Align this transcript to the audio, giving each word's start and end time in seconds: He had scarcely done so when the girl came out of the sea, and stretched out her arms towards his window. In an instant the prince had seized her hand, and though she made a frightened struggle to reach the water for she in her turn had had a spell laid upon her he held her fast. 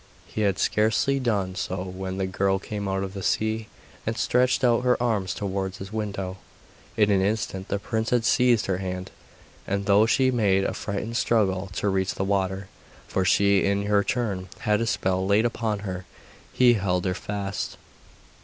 He 0.25 0.41
had 0.41 0.57
scarcely 0.57 1.19
done 1.19 1.53
so 1.53 1.83
when 1.83 2.17
the 2.17 2.25
girl 2.25 2.57
came 2.57 2.87
out 2.87 3.03
of 3.03 3.13
the 3.13 3.21
sea, 3.21 3.67
and 4.03 4.17
stretched 4.17 4.63
out 4.63 4.83
her 4.83 4.99
arms 4.99 5.35
towards 5.35 5.77
his 5.77 5.93
window. 5.93 6.37
In 6.97 7.11
an 7.11 7.21
instant 7.21 7.67
the 7.67 7.77
prince 7.77 8.09
had 8.09 8.25
seized 8.25 8.65
her 8.65 8.79
hand, 8.79 9.11
and 9.67 9.85
though 9.85 10.07
she 10.07 10.31
made 10.31 10.63
a 10.63 10.73
frightened 10.73 11.17
struggle 11.17 11.67
to 11.73 11.87
reach 11.87 12.15
the 12.15 12.23
water 12.23 12.67
for 13.07 13.23
she 13.23 13.63
in 13.63 13.85
her 13.85 14.03
turn 14.03 14.49
had 14.61 14.79
had 14.79 14.81
a 14.81 14.87
spell 14.87 15.23
laid 15.23 15.45
upon 15.45 15.81
her 15.85 16.05
he 16.51 16.73
held 16.73 17.05
her 17.05 17.13
fast. 17.13 17.77